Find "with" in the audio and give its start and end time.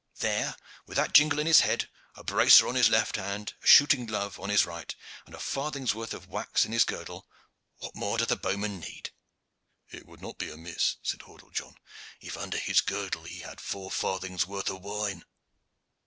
0.87-0.97